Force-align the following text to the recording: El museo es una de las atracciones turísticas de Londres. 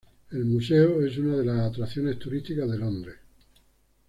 El 0.31 0.45
museo 0.45 1.05
es 1.05 1.15
una 1.19 1.37
de 1.37 1.45
las 1.45 1.59
atracciones 1.59 2.17
turísticas 2.17 2.67
de 2.71 2.77
Londres. 2.79 3.17